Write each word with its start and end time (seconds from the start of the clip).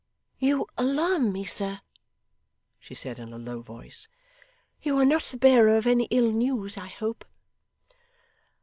'You 0.39 0.65
alarm 0.79 1.31
me, 1.31 1.45
sir,' 1.45 1.79
she 2.79 2.95
said 2.95 3.19
in 3.19 3.31
a 3.31 3.37
low 3.37 3.61
voice. 3.61 4.07
'You 4.81 4.97
are 4.97 5.05
not 5.05 5.21
the 5.25 5.37
bearer 5.37 5.77
of 5.77 5.85
any 5.85 6.05
ill 6.05 6.31
news, 6.31 6.75
I 6.75 6.87
hope? 6.87 7.23